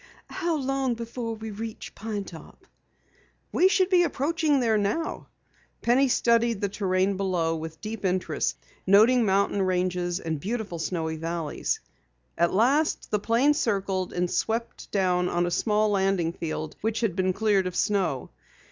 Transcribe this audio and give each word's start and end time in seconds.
"How 0.31 0.55
long 0.57 0.95
before 0.95 1.35
we 1.35 1.51
reach 1.51 1.93
Pine 1.93 2.23
Top?" 2.23 2.65
"We 3.51 3.67
should 3.67 3.91
be 3.91 4.01
approaching 4.01 4.59
there 4.59 4.75
now." 4.75 5.27
Penny 5.83 6.07
studied 6.07 6.59
the 6.59 6.69
terrain 6.69 7.17
below 7.17 7.55
with 7.55 7.79
deep 7.81 8.03
interest, 8.03 8.57
noting 8.87 9.27
mountain 9.27 9.61
ranges 9.61 10.19
and 10.19 10.39
beautiful 10.39 10.79
snowy 10.79 11.17
valleys. 11.17 11.81
At 12.35 12.51
last 12.51 13.11
the 13.11 13.19
plane 13.19 13.53
circled 13.53 14.11
and 14.11 14.27
swept 14.31 14.89
down 14.89 15.29
on 15.29 15.45
a 15.45 15.51
small 15.51 15.89
landing 15.91 16.33
field 16.33 16.75
which 16.81 17.01
had 17.01 17.15
been 17.15 17.31
cleared 17.31 17.67
of 17.67 17.75
snow. 17.75 18.31